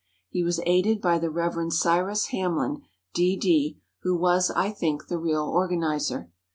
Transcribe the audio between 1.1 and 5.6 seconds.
the Reverend Cyrus Hamlin, D.D., who was, I think, the real